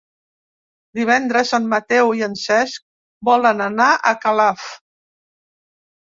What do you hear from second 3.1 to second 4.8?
volen anar a Calaf.